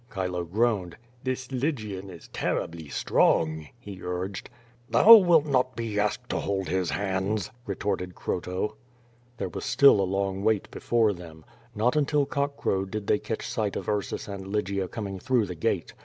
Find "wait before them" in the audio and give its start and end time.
10.43-11.45